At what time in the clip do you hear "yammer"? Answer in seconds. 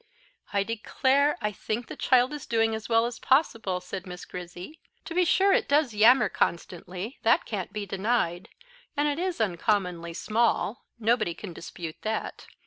5.93-6.27